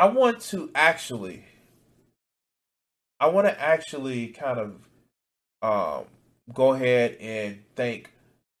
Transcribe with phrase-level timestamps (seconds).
[0.00, 1.44] I want to actually,
[3.20, 4.78] I want to actually kind of
[5.60, 6.04] um,
[6.54, 8.10] go ahead and thank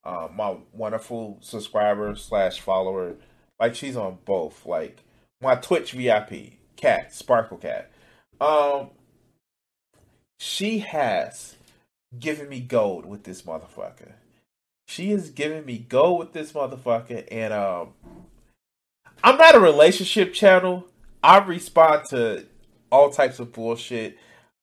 [0.04, 3.14] uh, my wonderful subscriber slash follower.
[3.58, 4.66] Like she's on both.
[4.66, 4.98] Like
[5.40, 7.90] my Twitch VIP, Cat Sparkle Cat.
[8.38, 8.90] Um,
[10.38, 11.56] she has
[12.18, 14.12] given me gold with this motherfucker.
[14.88, 17.94] She is giving me gold with this motherfucker, and um,
[19.24, 20.86] I'm not a relationship channel,
[21.22, 22.46] I respond to
[22.90, 24.18] all types of bullshit.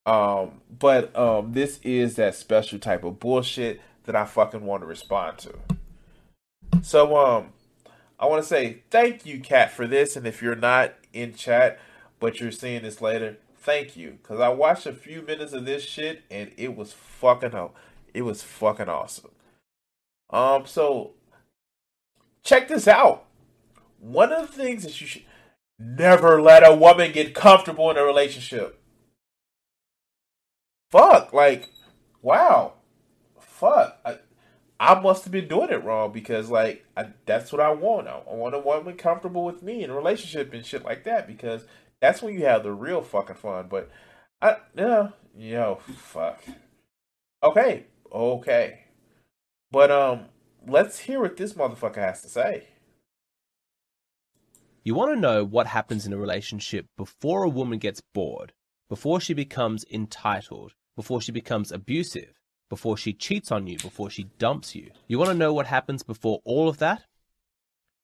[0.06, 4.88] Um, but um, this is that special type of bullshit that I fucking want to
[4.88, 5.54] respond to.
[6.82, 7.50] So um,
[8.20, 10.16] I want to say thank you, Cat, for this.
[10.16, 11.80] And if you're not in chat,
[12.20, 15.84] but you're seeing this later, thank you, because I watched a few minutes of this
[15.84, 17.52] shit and it was fucking
[18.14, 19.32] it was fucking awesome.
[20.30, 21.12] Um, so
[22.44, 23.26] check this out.
[24.00, 25.24] One of the things that you should
[25.80, 28.82] Never let a woman get comfortable in a relationship.
[30.90, 31.70] Fuck, like,
[32.22, 32.74] wow,
[33.40, 34.00] fuck.
[34.06, 34.18] I,
[34.80, 38.08] I must have been doing it wrong because, like, I, that's what I want.
[38.08, 41.28] I, I want a woman comfortable with me in a relationship and shit like that
[41.28, 41.66] because
[42.00, 43.68] that's when you have the real fucking fun.
[43.70, 43.90] But
[44.42, 46.44] I, yeah, yo, fuck.
[47.44, 48.80] Okay, okay,
[49.72, 50.26] but um,
[50.68, 52.68] let's hear what this motherfucker has to say.
[54.88, 58.54] You want to know what happens in a relationship before a woman gets bored,
[58.88, 62.40] before she becomes entitled, before she becomes abusive,
[62.70, 64.92] before she cheats on you, before she dumps you.
[65.06, 67.04] You want to know what happens before all of that?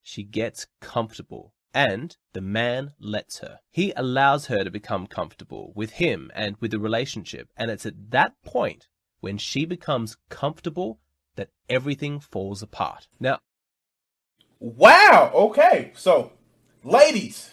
[0.01, 3.59] She gets comfortable, and the man lets her.
[3.71, 8.11] He allows her to become comfortable with him and with the relationship, and it's at
[8.11, 8.89] that point
[9.21, 10.99] when she becomes comfortable
[11.37, 13.07] that everything falls apart.
[13.21, 13.39] Now,
[14.59, 16.33] wow, okay, so
[16.83, 17.49] ladies,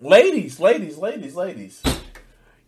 [0.00, 1.82] ladies, ladies, ladies, ladies.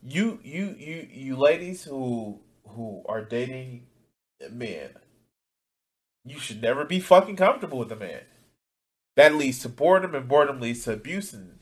[0.03, 3.86] You, you, you, you, ladies who who are dating
[4.50, 4.91] men,
[6.25, 8.20] you should never be fucking comfortable with a man.
[9.16, 11.59] That leads to boredom, and boredom leads to abuse and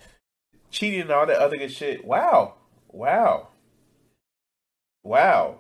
[0.71, 2.05] cheating and all that other good shit.
[2.05, 2.55] Wow,
[2.89, 3.49] wow,
[5.03, 5.59] wow.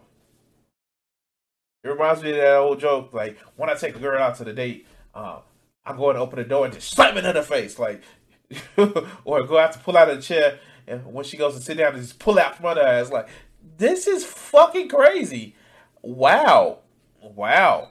[1.83, 4.45] It reminds me of that old joke, like when I take a girl out to
[4.45, 5.41] the date, um,
[5.87, 8.03] I'm going to open the door and just slam it in her face, like,
[9.25, 11.95] or go out to pull out a chair, and when she goes to sit down,
[11.97, 13.11] just pull out from under her ass.
[13.11, 13.29] Like,
[13.77, 15.55] this is fucking crazy.
[16.03, 16.81] Wow,
[17.21, 17.89] wow.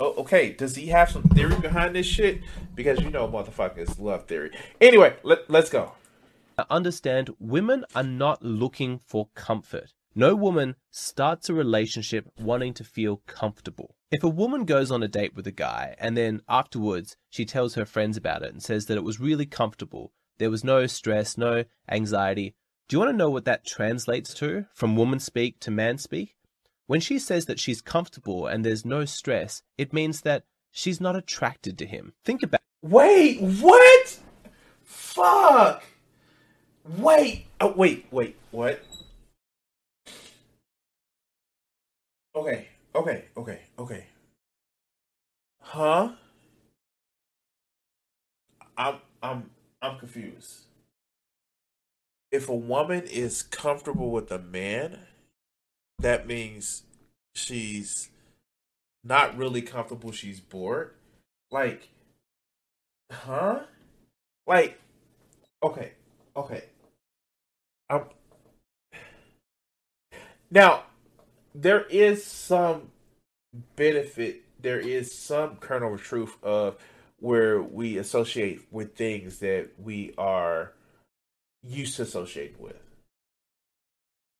[0.00, 2.40] Okay, does he have some theory behind this shit?
[2.74, 4.50] Because you know, motherfuckers love theory.
[4.80, 5.92] Anyway, let, let's go.
[6.70, 9.92] Understand, women are not looking for comfort.
[10.14, 13.94] No woman starts a relationship wanting to feel comfortable.
[14.12, 17.76] If a woman goes on a date with a guy and then afterwards she tells
[17.76, 21.38] her friends about it and says that it was really comfortable, there was no stress,
[21.38, 22.54] no anxiety,
[22.88, 26.36] do you want to know what that translates to from woman speak to man speak?
[26.86, 31.16] When she says that she's comfortable and there's no stress, it means that she's not
[31.16, 32.12] attracted to him.
[32.22, 34.18] Think about Wait, what?
[34.84, 35.84] Fuck.
[36.98, 37.46] Wait.
[37.62, 38.82] Oh, wait, wait, what?
[42.36, 44.06] Okay, okay, okay, okay.
[45.60, 46.12] Huh?
[48.76, 49.50] I'm I'm
[49.80, 50.62] I'm confused.
[52.30, 55.00] If a woman is comfortable with a man,
[55.98, 56.82] that means
[57.34, 58.10] she's
[59.04, 60.92] not really comfortable, she's bored.
[61.50, 61.88] Like
[63.10, 63.60] huh?
[64.46, 64.80] Like
[65.62, 65.92] okay,
[66.36, 66.64] okay.
[67.88, 68.04] I'm
[70.50, 70.84] now
[71.54, 72.90] there is some
[73.76, 76.76] benefit, there is some kernel of truth of
[77.20, 80.72] where we associate with things that we are
[81.62, 82.76] used to associate with.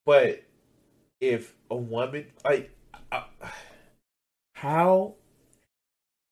[0.05, 0.43] But
[1.21, 2.77] if a woman like
[4.55, 5.15] how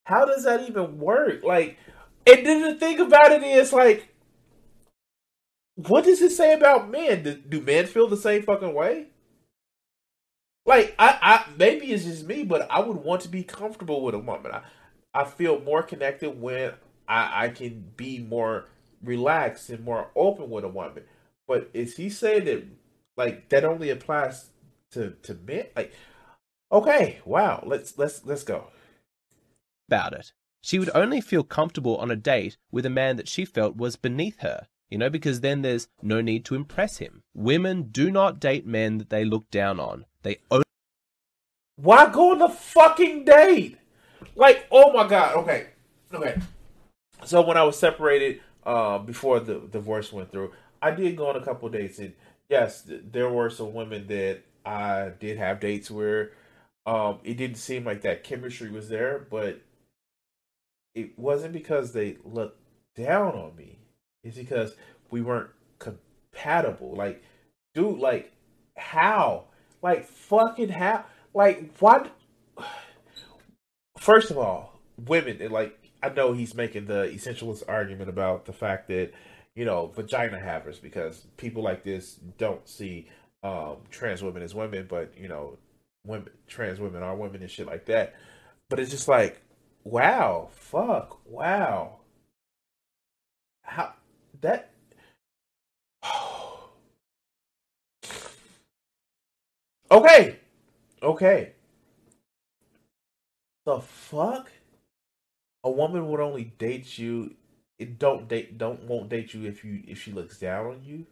[0.05, 1.45] how does that even work?
[1.45, 1.79] Like,
[2.27, 4.09] and then the thing about it is like,
[5.77, 7.23] what does it say about men?
[7.23, 9.07] Do, do men feel the same fucking way?
[10.71, 14.15] Like, I, I maybe it's just me, but I would want to be comfortable with
[14.15, 14.53] a woman.
[14.53, 14.61] I,
[15.13, 16.75] I feel more connected when
[17.09, 18.67] I, I can be more
[19.03, 21.03] relaxed and more open with a woman.
[21.49, 22.63] But is he saying that
[23.17, 24.51] like that only applies
[24.93, 25.67] to to men?
[25.75, 25.93] Like,
[26.71, 28.69] okay, wow, let's let's let's go.
[29.89, 30.33] About it.
[30.63, 33.97] She would only feel comfortable on a date with a man that she felt was
[33.97, 37.25] beneath her, you know, because then there's no need to impress him.
[37.35, 40.05] Women do not date men that they look down on.
[40.23, 40.65] They only.
[41.77, 43.79] Why go on the fucking date?
[44.37, 45.37] Like, oh my god.
[45.39, 45.69] Okay,
[46.13, 46.37] okay.
[47.25, 50.53] So when I was separated, uh, before the divorce went through,
[50.83, 52.15] I did go on a couple dates, and
[52.49, 56.33] yes, th- there were some women that I did have dates where,
[56.87, 59.61] um, it didn't seem like that chemistry was there, but
[60.95, 62.59] it wasn't because they looked
[62.97, 63.79] down on me.
[64.25, 64.75] It's because
[65.11, 66.95] we weren't compatible.
[66.95, 67.23] Like,
[67.75, 68.33] dude, like,
[68.77, 69.45] how?
[69.83, 71.05] Like, fucking how?
[71.35, 72.11] Like, what?
[73.99, 78.53] First of all, women, and like, I know he's making the essentialist argument about the
[78.53, 79.13] fact that,
[79.55, 83.09] you know, vagina havers, because people like this don't see
[83.43, 85.59] um, trans women as women, but, you know,
[86.07, 88.15] women, trans women are women and shit like that.
[88.69, 89.43] But it's just like,
[89.85, 91.99] wow, fuck, wow.
[93.63, 93.95] How,
[94.41, 94.70] that,
[99.91, 100.39] okay,
[101.03, 101.53] okay.
[103.67, 104.51] The fuck?
[105.65, 107.35] A woman would only date you.
[107.79, 108.59] It don't date.
[108.59, 111.07] Don't won't date you if you if she looks down on you.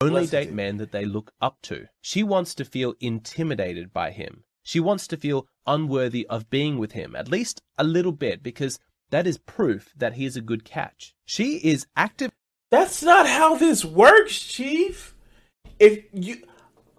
[0.00, 1.86] only Listen date men that they look up to.
[2.00, 4.44] She wants to feel intimidated by him.
[4.62, 8.78] She wants to feel unworthy of being with him, at least a little bit, because
[9.10, 11.14] that is proof that he is a good catch.
[11.24, 12.30] She is active.
[12.70, 15.14] That's not how this works, Chief.
[15.78, 16.42] If you,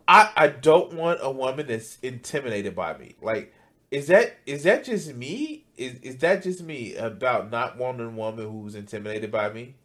[0.07, 3.15] I I don't want a woman that's intimidated by me.
[3.21, 3.53] Like,
[3.91, 5.65] is that is that just me?
[5.77, 9.75] Is is that just me about not wanting a woman who's intimidated by me?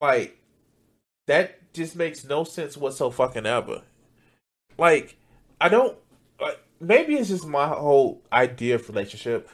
[0.00, 0.38] Like,
[1.26, 3.82] that just makes no sense whatsoever fucking ever.
[4.78, 5.16] Like,
[5.60, 5.96] I don't.
[6.40, 9.48] Like, maybe it's just my whole idea of relationship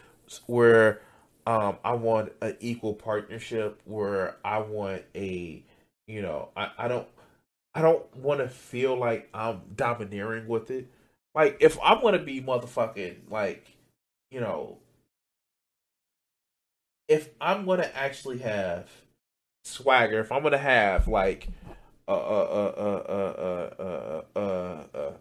[0.46, 1.02] where
[1.46, 5.64] um I want an equal partnership where I want a
[6.12, 7.08] you know I, I don't
[7.74, 10.90] I don't want to feel like I'm domineering with it.
[11.34, 13.66] Like if I'm gonna be motherfucking like
[14.30, 14.78] you know
[17.08, 18.90] if I'm gonna actually have
[19.64, 21.48] swagger, if I'm gonna have like
[22.06, 25.14] a a a a a a a,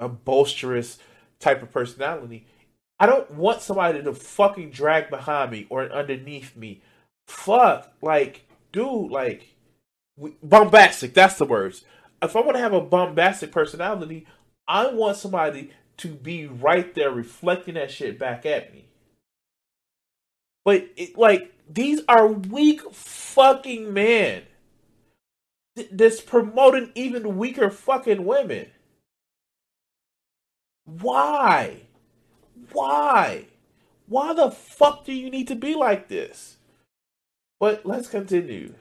[0.00, 0.98] a, bolsterous
[1.40, 2.46] type of personality,
[2.98, 6.80] I don't want somebody to fucking drag behind me or underneath me.
[7.26, 9.54] Fuck, like, dude, like,
[10.42, 11.14] bombastic.
[11.14, 11.84] That's the words.
[12.22, 14.26] If I want to have a bombastic personality,
[14.66, 18.86] I want somebody to be right there reflecting that shit back at me.
[20.64, 24.42] But it, like, these are weak fucking men
[25.76, 28.66] th- that's promoting even weaker fucking women.
[30.84, 31.82] Why?
[32.72, 33.46] Why?
[34.06, 36.56] Why the fuck do you need to be like this?
[37.60, 38.74] But let's continue.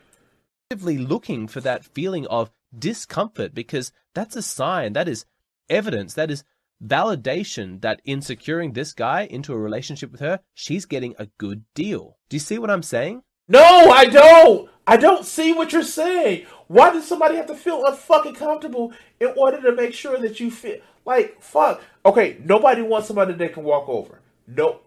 [0.69, 5.25] Actively looking for that feeling of discomfort because that's a sign, that is
[5.69, 6.43] evidence, that is
[6.85, 11.63] validation that in securing this guy into a relationship with her, she's getting a good
[11.73, 12.17] deal.
[12.27, 13.23] Do you see what I'm saying?
[13.47, 14.69] No, I don't.
[14.85, 16.45] I don't see what you're saying.
[16.67, 20.51] Why does somebody have to feel unfucking comfortable in order to make sure that you
[20.51, 21.81] feel like fuck?
[22.05, 24.19] Okay, nobody wants somebody they can walk over.
[24.47, 24.81] No.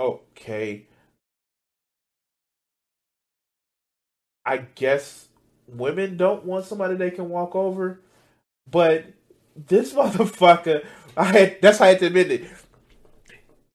[0.00, 0.88] Okay.
[4.50, 5.28] I guess
[5.68, 8.00] women don't want somebody they can walk over,
[8.68, 9.04] but
[9.54, 10.84] this motherfucker,
[11.16, 12.50] I had that's how I had to admit it.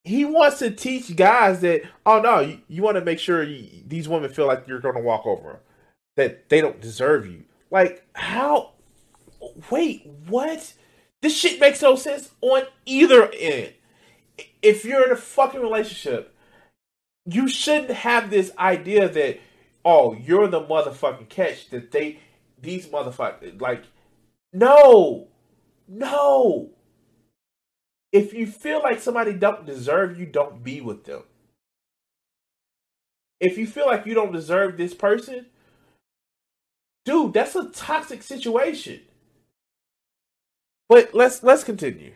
[0.04, 3.84] He wants to teach guys that oh no you, you want to make sure you,
[3.86, 5.60] these women feel like you're going to walk over them
[6.16, 7.44] that they don't deserve you.
[7.70, 8.72] Like how
[9.70, 10.74] wait what?
[11.22, 13.72] This shit makes no sense on either end.
[14.60, 16.36] If you're in a fucking relationship
[17.26, 19.40] you shouldn't have this idea that
[19.86, 22.20] oh you're the motherfucking catch that they
[22.60, 23.84] these motherfuckers like
[24.52, 25.28] no
[25.88, 26.70] no
[28.12, 31.24] If you feel like somebody don't deserve you, don't be with them.
[33.40, 35.46] If you feel like you don't deserve this person,
[37.04, 39.02] dude, that's a toxic situation.
[40.88, 42.14] But let's let's continue.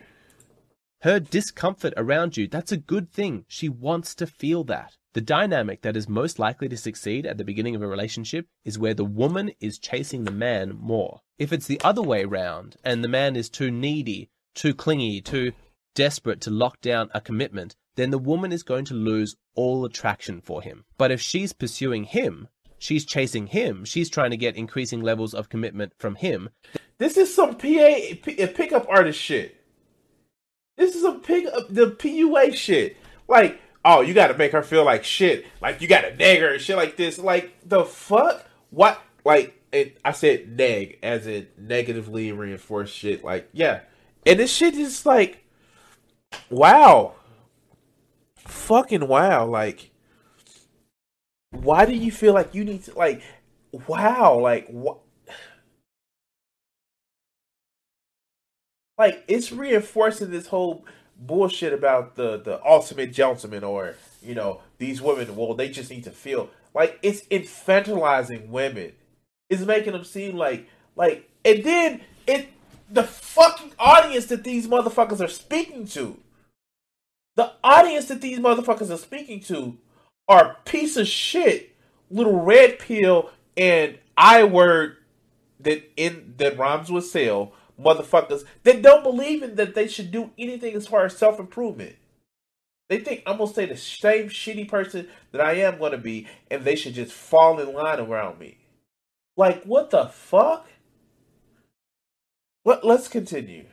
[1.01, 3.45] Her discomfort around you, that's a good thing.
[3.47, 4.97] She wants to feel that.
[5.13, 8.79] The dynamic that is most likely to succeed at the beginning of a relationship is
[8.79, 11.19] where the woman is chasing the man more.
[11.37, 15.51] If it's the other way around and the man is too needy, too clingy, too
[15.95, 20.39] desperate to lock down a commitment, then the woman is going to lose all attraction
[20.39, 20.85] for him.
[20.97, 25.49] But if she's pursuing him, she's chasing him, she's trying to get increasing levels of
[25.49, 26.49] commitment from him.
[26.99, 29.57] This is some PA P, pickup artist shit.
[30.77, 32.95] This is a pick up the PUA shit.
[33.27, 35.45] Like, oh, you got to make her feel like shit.
[35.61, 37.17] Like you got to nag her and shit like this.
[37.17, 38.45] Like the fuck?
[38.69, 39.01] What?
[39.23, 43.23] Like it, I said nag as in negatively reinforced shit.
[43.23, 43.81] Like yeah,
[44.25, 45.45] and this shit is like,
[46.49, 47.15] wow,
[48.37, 49.45] fucking wow.
[49.45, 49.91] Like,
[51.51, 53.21] why do you feel like you need to like,
[53.87, 54.99] wow, like what?
[58.97, 60.85] Like it's reinforcing this whole
[61.21, 65.35] bullshit about the the ultimate gentleman or you know these women.
[65.35, 68.93] Well, they just need to feel like it's infantilizing women.
[69.49, 72.49] It's making them seem like like, and then it
[72.89, 76.17] the fucking audience that these motherfuckers are speaking to.
[77.35, 79.77] The audience that these motherfuckers are speaking to
[80.27, 81.75] are piece of shit,
[82.09, 84.97] little red pill and I word
[85.61, 90.31] that in that rhymes with sale motherfuckers that don't believe in that they should do
[90.37, 91.95] anything as far as self improvement.
[92.89, 96.63] They think I'm gonna stay the same shitty person that I am gonna be, and
[96.63, 98.57] they should just fall in line around me.
[99.37, 100.67] Like what the fuck?
[102.63, 103.65] Let, let's continue.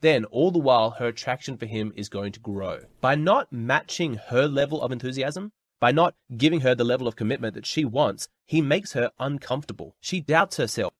[0.00, 2.80] Then, all the while, her attraction for him is going to grow.
[3.00, 7.54] By not matching her level of enthusiasm, by not giving her the level of commitment
[7.54, 9.96] that she wants, he makes her uncomfortable.
[10.00, 10.92] She doubts herself.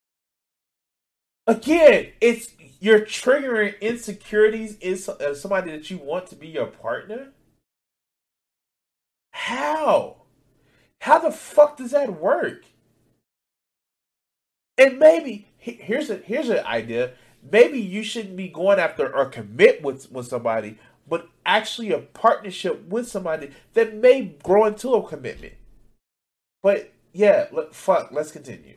[1.46, 7.32] Again, it's you're triggering insecurities in uh, somebody that you want to be your partner.
[9.32, 10.16] How?
[11.00, 12.64] How the fuck does that work?
[14.78, 17.12] And maybe here's a here's an idea.
[17.50, 22.88] Maybe you shouldn't be going after or commit with with somebody, but actually a partnership
[22.88, 25.54] with somebody that may grow into a commitment.
[26.62, 28.10] But yeah, let, fuck.
[28.12, 28.76] Let's continue.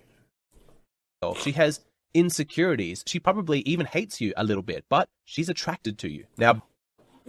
[1.39, 1.79] She has
[2.17, 3.03] insecurities.
[3.07, 6.25] She probably even hates you a little bit, but she's attracted to you.
[6.37, 6.63] Now,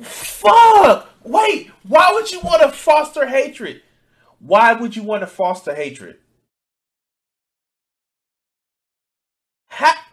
[0.00, 1.10] fuck!
[1.24, 3.82] Wait, why would you want to foster hatred?
[4.40, 6.18] Why would you want to foster hatred?
[9.70, 10.08] Ha-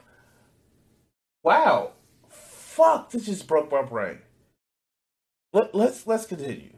[1.44, 1.94] wow.
[2.29, 4.20] Fuck, this just broke my brain.
[5.53, 6.72] Let, let's let's continue.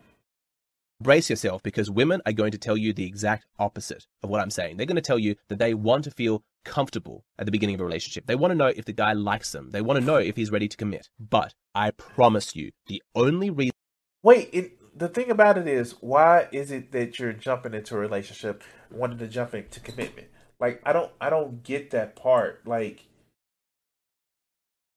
[0.99, 4.49] Brace yourself because women are going to tell you the exact opposite of what I'm
[4.49, 4.77] saying.
[4.77, 7.81] They're going to tell you that they want to feel comfortable at the beginning of
[7.81, 8.25] a relationship.
[8.25, 9.69] They want to know if the guy likes them.
[9.69, 11.09] They want to know if he's ready to commit.
[11.19, 13.73] But I promise you, the only reason.
[14.23, 17.99] Wait, it, the thing about it is, why is it that you're jumping into a
[17.99, 20.27] relationship, wanting to jump into commitment?
[20.59, 22.65] Like, I don't, I don't get that part.
[22.65, 23.05] Like,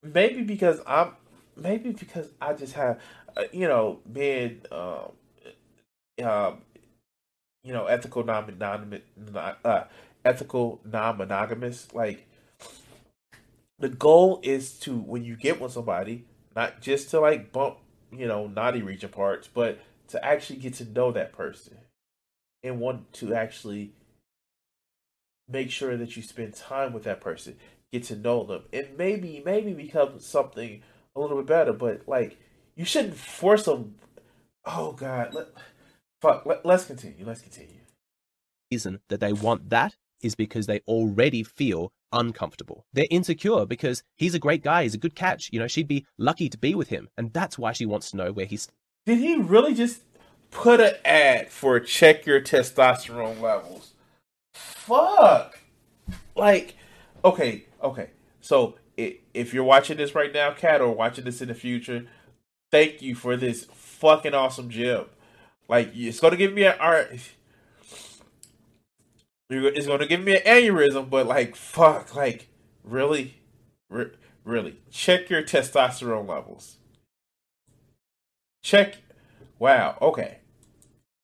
[0.02, 1.12] maybe because I'm,
[1.54, 2.98] maybe because I just have,
[3.36, 5.12] uh, you know, being, um,
[6.22, 6.58] um,
[7.62, 9.00] you know, ethical non non
[9.64, 9.84] uh,
[10.24, 11.88] ethical non monogamous.
[11.94, 12.26] Like
[13.78, 16.24] the goal is to when you get with somebody,
[16.54, 17.78] not just to like bump,
[18.12, 21.76] you know, naughty region parts, but to actually get to know that person
[22.62, 23.92] and want to actually
[25.48, 27.56] make sure that you spend time with that person,
[27.92, 30.82] get to know them, and maybe maybe become something
[31.16, 31.72] a little bit better.
[31.72, 32.38] But like,
[32.76, 33.96] you shouldn't force them.
[34.64, 35.46] Oh God, let,
[36.20, 36.46] fuck.
[36.46, 37.24] Let, let's continue.
[37.24, 37.80] Let's continue.
[38.70, 42.84] Reason that they want that is because they already feel uncomfortable.
[42.92, 45.48] They're insecure because he's a great guy, he's a good catch.
[45.52, 48.16] You know, she'd be lucky to be with him, and that's why she wants to
[48.16, 48.68] know where he's.
[49.06, 50.02] Did he really just
[50.50, 53.94] put an ad for check your testosterone levels?
[54.54, 55.60] Fuck.
[56.36, 56.76] Like,
[57.24, 58.10] okay, okay.
[58.40, 62.06] So if you're watching this right now, Cat, or watching this in the future,
[62.70, 65.06] thank you for this fucking awesome gym.
[65.70, 67.16] Like, it's gonna give me an art
[69.48, 72.48] it's to give me an aneurysm, but like, fuck, like,
[72.84, 73.36] really,
[73.88, 74.10] Re-
[74.44, 76.78] really, check your testosterone levels.
[78.62, 78.98] Check.
[79.58, 79.96] Wow.
[80.02, 80.38] Okay.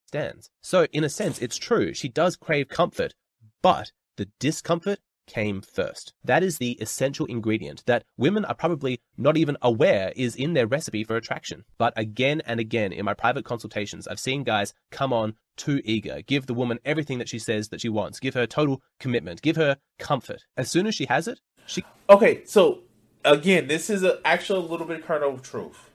[0.07, 0.51] Stands.
[0.63, 1.93] So, in a sense, it's true.
[1.93, 3.15] She does crave comfort,
[3.63, 6.13] but the discomfort came first.
[6.25, 10.67] That is the essential ingredient that women are probably not even aware is in their
[10.67, 11.65] recipe for attraction.
[11.79, 16.23] But again and again in my private consultations, I've seen guys come on too eager,
[16.27, 19.57] give the woman everything that she says that she wants, give her total commitment, give
[19.57, 20.45] her comfort.
[20.57, 21.85] As soon as she has it, she.
[22.09, 22.81] Okay, so
[23.25, 25.91] again, this is a, actually a little bit kernel of truth.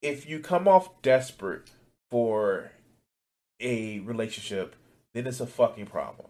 [0.00, 1.70] If you come off desperate
[2.10, 2.72] for
[3.60, 4.74] a relationship,
[5.14, 6.28] then it's a fucking problem.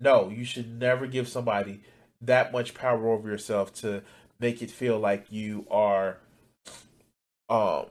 [0.00, 1.80] No, you should never give somebody
[2.20, 4.02] that much power over yourself to
[4.40, 6.18] make it feel like you are
[7.48, 7.86] um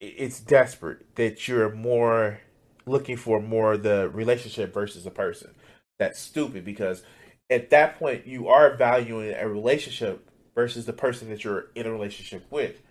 [0.00, 2.40] it's desperate that you're more
[2.86, 5.50] looking for more the relationship versus the person.
[5.98, 7.02] That's stupid because
[7.50, 11.92] at that point you are valuing a relationship versus the person that you're in a
[11.92, 12.82] relationship with.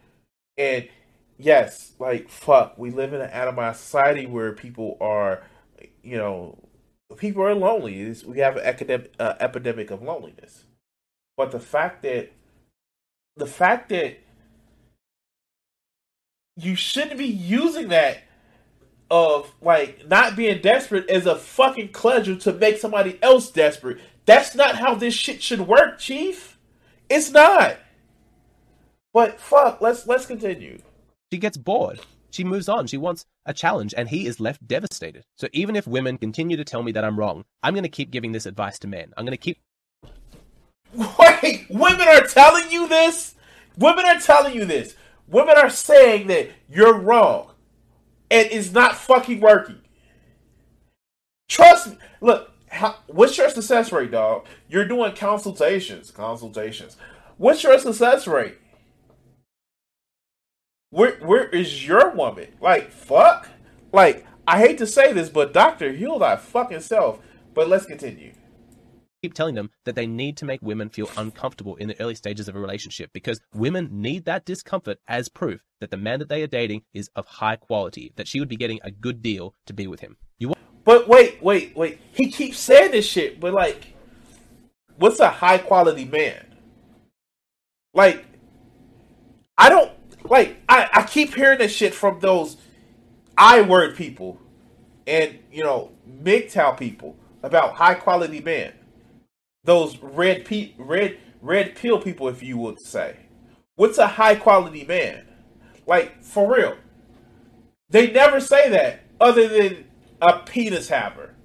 [0.58, 0.90] And
[1.38, 5.44] yes, like fuck, we live in an atomized society where people are,
[6.04, 6.58] you know,
[7.18, 8.14] people are lonely.
[8.26, 10.66] We have an academic, uh, epidemic of loneliness.
[11.38, 12.32] But the fact that
[13.36, 14.20] the fact that
[16.56, 18.20] you shouldn't be using that
[19.10, 24.00] of like not being desperate as a fucking pleasure to make somebody else desperate.
[24.26, 26.58] That's not how this shit should work, Chief.
[27.10, 27.78] It's not.
[29.14, 30.80] But fuck, let's let's continue.
[31.32, 32.00] She gets bored.
[32.32, 32.88] She moves on.
[32.88, 35.24] She wants a challenge, and he is left devastated.
[35.38, 38.12] So even if women continue to tell me that I'm wrong, I'm going to keep
[38.12, 39.14] giving this advice to men.
[39.18, 39.60] I'm going to keep.
[40.94, 43.36] Wait, women are telling you this?
[43.78, 44.96] Women are telling you this.
[45.28, 47.52] Women are saying that you're wrong
[48.30, 49.80] and it's not fucking working.
[51.48, 51.98] Trust me.
[52.22, 54.46] Look, how, what's your success rate, dog?
[54.68, 56.98] You're doing consultations, consultations.
[57.38, 58.58] What's your success rate?
[60.94, 62.50] Where where is your woman?
[62.62, 63.50] Like fuck.
[63.92, 67.20] Like I hate to say this, but Doctor, heal thy fucking self.
[67.56, 68.34] But let's continue.
[69.24, 72.48] Keep telling them that they need to make women feel uncomfortable in the early stages
[72.48, 76.44] of a relationship because women need that discomfort as proof that the man that they
[76.44, 79.74] are dating is of high quality, that she would be getting a good deal to
[79.74, 80.18] be with him.
[80.38, 82.02] You want- But wait, wait, wait.
[82.12, 83.94] He keeps saying this shit, but like,
[84.98, 86.46] what's a high quality man?
[87.96, 88.26] Like,
[89.58, 89.92] I don't
[90.30, 92.58] like I, I keep hearing this shit from those
[93.38, 94.40] I word people
[95.08, 95.92] and you know
[96.24, 98.74] MGTOW people about high quality men.
[99.64, 103.18] Those red pe- red red pill people, if you would say.
[103.76, 105.28] What's a high quality man?
[105.88, 106.78] Like for real.
[107.90, 109.86] They never say that other than
[110.22, 111.36] a penis haver.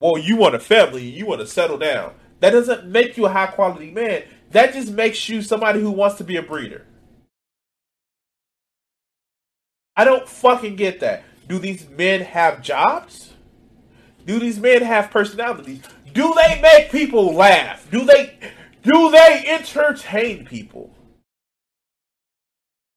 [0.00, 2.14] Well, you want a family, you want to settle down.
[2.40, 4.24] That doesn't make you a high quality man.
[4.52, 6.86] That just makes you somebody who wants to be a breeder.
[9.96, 11.24] I don't fucking get that.
[11.48, 13.32] Do these men have jobs?
[14.26, 15.82] Do these men have personalities?
[16.12, 17.90] Do they make people laugh?
[17.90, 18.38] Do they
[18.82, 20.94] do they entertain people?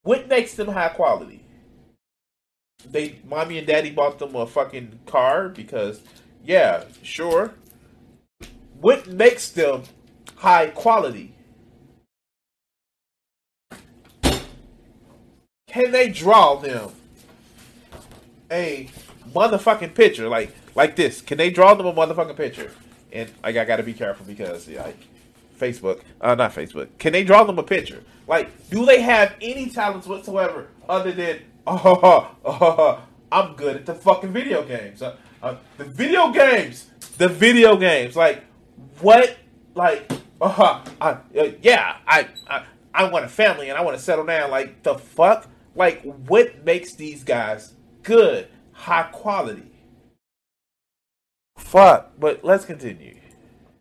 [0.04, 1.46] What makes them high quality?
[2.90, 6.02] They mommy and daddy bought them a fucking car because
[6.44, 7.54] yeah, sure.
[8.80, 9.84] What makes them
[10.36, 11.35] high quality?
[15.76, 16.90] Can they draw them
[18.50, 18.90] a
[19.34, 21.20] motherfucking picture like like this?
[21.20, 22.72] Can they draw them a motherfucking picture?
[23.12, 24.96] And like I gotta be careful because like
[25.60, 26.88] Facebook, uh, not Facebook.
[26.98, 28.02] Can they draw them a picture?
[28.26, 33.86] Like, do they have any talents whatsoever other than oh, oh, oh I'm good at
[33.86, 35.02] the fucking video games.
[35.02, 38.16] Uh, uh, the video games, the video games.
[38.16, 38.46] Like,
[39.02, 39.36] what?
[39.74, 40.10] Like,
[40.40, 41.18] uh, uh,
[41.62, 44.50] yeah, I, I, I want a family and I want to settle down.
[44.52, 45.50] Like, the fuck?
[45.76, 49.72] Like, what makes these guys good, high quality?
[51.58, 52.14] Fuck.
[52.20, 53.16] But let's continue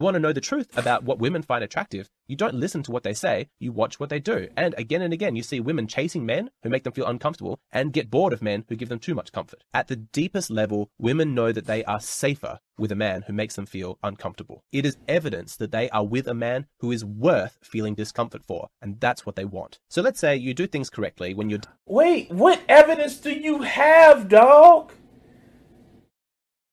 [0.04, 3.02] want to know the truth about what women find attractive, you don't listen to what
[3.02, 4.48] they say, you watch what they do.
[4.56, 7.92] And again and again, you see women chasing men who make them feel uncomfortable and
[7.92, 9.64] get bored of men who give them too much comfort.
[9.72, 13.56] At the deepest level, women know that they are safer with a man who makes
[13.56, 14.64] them feel uncomfortable.
[14.72, 18.68] It is evidence that they are with a man who is worth feeling discomfort for,
[18.82, 19.78] and that's what they want.
[19.88, 21.60] So let's say you do things correctly when you're.
[21.87, 24.92] Wait, what evidence do you have, dog?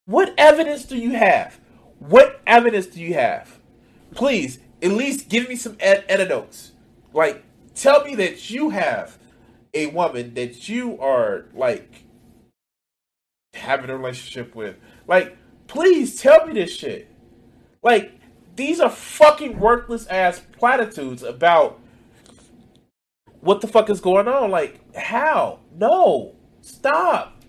[0.05, 1.59] What evidence do you have?
[1.99, 3.59] What evidence do you have?
[4.13, 6.71] Please, at least give me some ed- anecdotes.
[7.13, 7.43] Like,
[7.75, 9.17] tell me that you have
[9.73, 12.03] a woman that you are like
[13.53, 14.77] having a relationship with.
[15.07, 17.07] Like, please tell me this shit.
[17.83, 18.13] Like,
[18.55, 21.79] these are fucking worthless ass platitudes about
[23.39, 24.51] what the fuck is going on.
[24.51, 25.59] Like, how?
[25.75, 26.35] No.
[26.61, 27.43] Stop.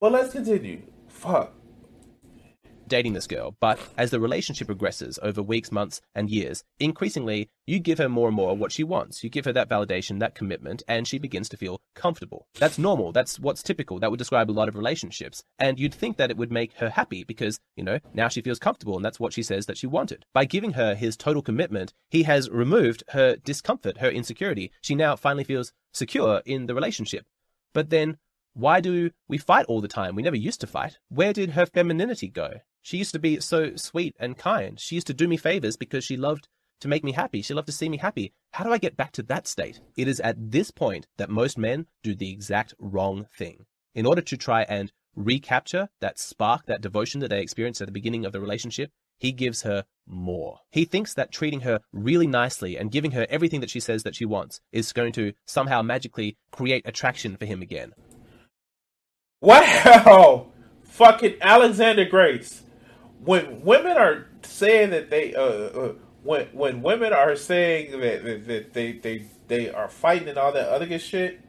[0.00, 0.82] Well, let's continue.
[1.08, 1.59] Fuck
[2.90, 7.78] dating this girl, but as the relationship progresses over weeks, months, and years, increasingly you
[7.78, 9.24] give her more and more what she wants.
[9.24, 12.46] You give her that validation, that commitment, and she begins to feel comfortable.
[12.58, 13.12] That's normal.
[13.12, 14.00] That's what's typical.
[14.00, 15.42] That would describe a lot of relationships.
[15.58, 18.58] And you'd think that it would make her happy because, you know, now she feels
[18.58, 20.26] comfortable and that's what she says that she wanted.
[20.34, 24.72] By giving her his total commitment, he has removed her discomfort, her insecurity.
[24.82, 27.24] She now finally feels secure in the relationship.
[27.72, 28.18] But then
[28.54, 30.16] why do we fight all the time?
[30.16, 30.98] We never used to fight.
[31.08, 32.60] Where did her femininity go?
[32.82, 34.78] She used to be so sweet and kind.
[34.78, 36.48] She used to do me favors because she loved
[36.80, 37.42] to make me happy.
[37.42, 38.32] She loved to see me happy.
[38.52, 39.80] How do I get back to that state?
[39.96, 43.66] It is at this point that most men do the exact wrong thing.
[43.94, 47.92] In order to try and recapture that spark, that devotion that they experienced at the
[47.92, 50.60] beginning of the relationship, he gives her more.
[50.70, 54.16] He thinks that treating her really nicely and giving her everything that she says that
[54.16, 57.92] she wants is going to somehow magically create attraction for him again.
[59.42, 60.46] Wow,
[60.82, 62.62] fucking Alexander Grace.
[63.22, 68.46] When women are saying that they, uh, uh, when when women are saying that, that,
[68.46, 71.40] that they they they are fighting and all that other good shit,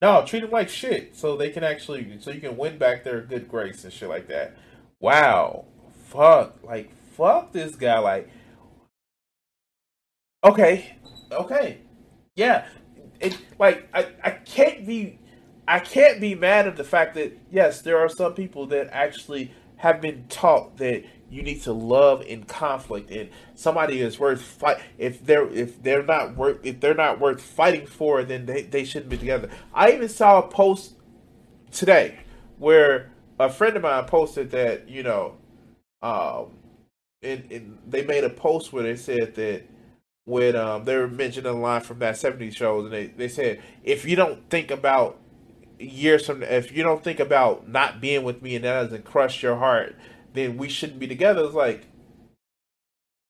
[0.00, 1.16] no, treat them like shit.
[1.16, 4.28] So they can actually so you can win back their good grace and shit like
[4.28, 4.56] that.
[5.00, 5.66] Wow,
[6.06, 8.28] fuck, like fuck this guy, like.
[10.44, 10.96] Okay,
[11.30, 11.78] okay,
[12.34, 12.66] yeah,
[13.20, 15.20] it like I I can't be
[15.68, 19.52] I can't be mad at the fact that yes, there are some people that actually
[19.82, 24.78] have been taught that you need to love in conflict and somebody is worth fight
[24.96, 28.84] if they're if they're not worth if they're not worth fighting for then they, they
[28.84, 29.50] shouldn't be together.
[29.74, 30.94] I even saw a post
[31.72, 32.20] today
[32.58, 35.34] where a friend of mine posted that you know
[36.00, 36.52] um
[37.20, 39.64] and, and they made a post where they said that
[40.26, 43.60] when um they were mentioning a line from that 70s shows and they, they said
[43.82, 45.18] if you don't think about
[45.82, 49.42] years from if you don't think about not being with me and that doesn't crush
[49.42, 49.96] your heart,
[50.32, 51.44] then we shouldn't be together.
[51.44, 51.86] It's like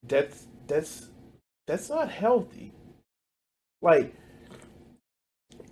[0.03, 1.09] that's that's
[1.67, 2.73] that's not healthy.
[3.81, 4.15] Like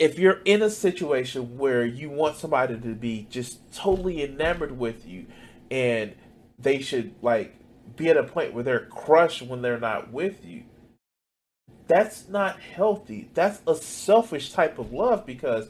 [0.01, 5.07] if you're in a situation where you want somebody to be just totally enamored with
[5.07, 5.27] you
[5.71, 6.15] and
[6.59, 7.55] they should like
[7.97, 10.63] be at a point where they're crushed when they're not with you
[11.87, 15.69] that's not healthy that's a selfish type of love because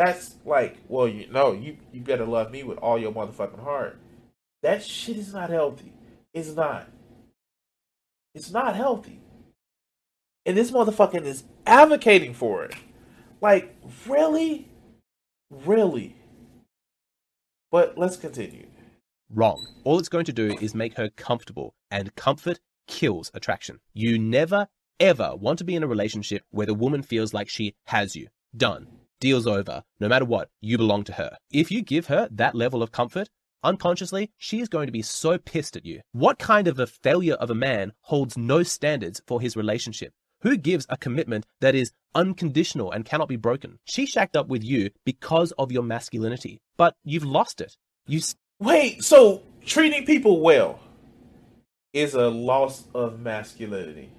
[0.00, 3.98] that's like, well, you know, you you better love me with all your motherfucking heart.
[4.62, 5.92] That shit is not healthy.
[6.32, 6.88] It's not.
[8.34, 9.20] It's not healthy.
[10.46, 12.74] And this motherfucking is advocating for it.
[13.42, 14.68] Like, really?
[15.50, 16.16] Really?
[17.70, 18.68] But let's continue.
[19.28, 19.62] Wrong.
[19.84, 23.80] All it's going to do is make her comfortable, and comfort kills attraction.
[23.92, 27.74] You never, ever want to be in a relationship where the woman feels like she
[27.84, 28.28] has you.
[28.56, 28.86] Done
[29.20, 29.82] deal's over.
[30.00, 31.36] No matter what, you belong to her.
[31.52, 33.28] If you give her that level of comfort,
[33.62, 36.00] unconsciously, she is going to be so pissed at you.
[36.12, 40.12] What kind of a failure of a man holds no standards for his relationship?
[40.42, 43.78] Who gives a commitment that is unconditional and cannot be broken?
[43.84, 47.76] She shacked up with you because of your masculinity, but you've lost it.
[48.06, 48.20] You
[48.58, 49.04] wait.
[49.04, 50.80] So treating people well
[51.92, 54.10] is a loss of masculinity.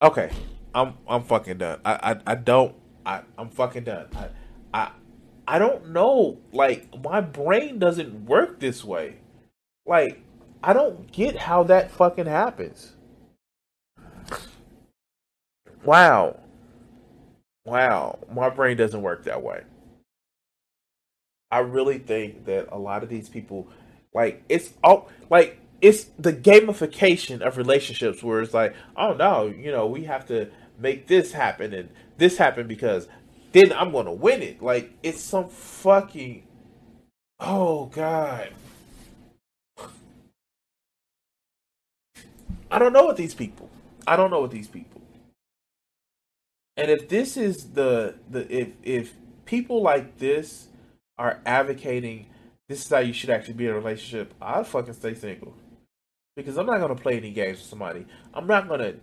[0.00, 0.30] Okay,
[0.74, 1.80] I'm I'm fucking done.
[1.84, 2.74] I I, I don't
[3.06, 4.08] I, I'm fucking done.
[4.14, 4.28] I,
[4.72, 4.90] I,
[5.46, 6.38] I don't know.
[6.52, 9.16] Like my brain doesn't work this way.
[9.86, 10.22] Like
[10.62, 12.94] I don't get how that fucking happens.
[15.84, 16.40] Wow.
[17.64, 19.62] Wow, my brain doesn't work that way.
[21.50, 23.68] I really think that a lot of these people
[24.12, 29.70] like it's all like it's the gamification of relationships where it's like, oh no, you
[29.70, 33.08] know, we have to make this happen and this happen because
[33.52, 34.62] then I'm gonna win it.
[34.62, 36.44] Like it's some fucking
[37.40, 38.50] oh god.
[42.70, 43.70] I don't know what these people.
[44.06, 45.00] I don't know what these people.
[46.76, 50.68] And if this is the the if if people like this
[51.16, 52.26] are advocating
[52.68, 55.54] this is how you should actually be in a relationship, I'd fucking stay single.
[56.34, 58.06] Because I'm not gonna play any games with somebody.
[58.32, 58.94] I'm not gonna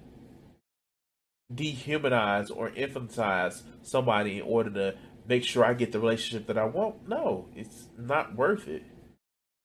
[1.53, 4.95] dehumanize or infantilize somebody in order to
[5.27, 7.07] make sure I get the relationship that I want.
[7.07, 8.83] No, it's not worth it.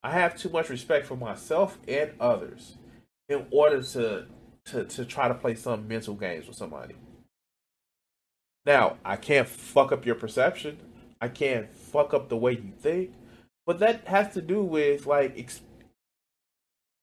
[0.02, 2.76] I have too much respect for myself and others
[3.28, 4.26] in order to
[4.66, 6.96] to, to try to play some mental games with somebody.
[8.64, 10.78] Now, I can't fuck up your perception.
[11.20, 13.12] I can't fuck up the way you think.
[13.64, 15.36] But that has to do with like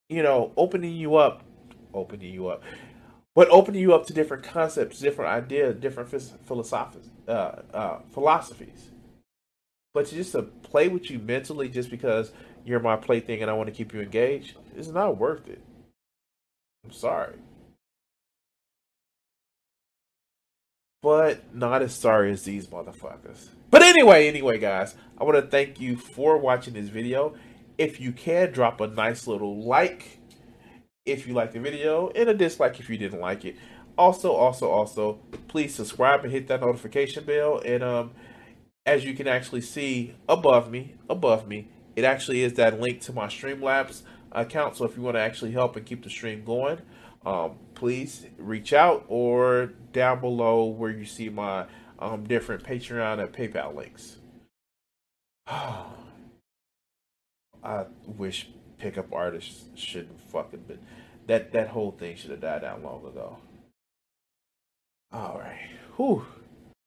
[0.10, 1.44] you know, opening you up,
[1.94, 2.64] opening you up,
[3.36, 6.10] but opening you up to different concepts, different ideas, different
[6.46, 8.92] philosophies, uh, uh, philosophies.
[9.94, 12.32] But just to play with you mentally, just because
[12.66, 15.62] you're my plaything and I want to keep you engaged, it's not worth it.
[16.84, 17.36] I'm sorry.
[21.02, 23.50] But not as sorry as these motherfuckers.
[23.70, 27.36] But anyway, anyway, guys, I want to thank you for watching this video.
[27.78, 30.20] If you can, drop a nice little like
[31.06, 33.56] if you like the video and a dislike if you didn't like it.
[33.98, 37.62] Also, also, also, please subscribe and hit that notification bell.
[37.64, 38.12] And um,
[38.86, 43.14] as you can actually see above me, above me, it actually is that link to
[43.14, 44.78] my Streamlabs account.
[44.78, 46.80] So if you want to actually help and keep the stream going,
[47.26, 51.66] um, please reach out or down below where you see my
[52.00, 54.18] um, different Patreon and PayPal links.
[55.48, 55.86] I
[58.06, 58.50] wish
[58.84, 60.80] pickup artists shouldn't fucking been
[61.28, 63.38] that that whole thing should have died out long ago.
[65.14, 65.70] All right.
[65.96, 66.26] Whew.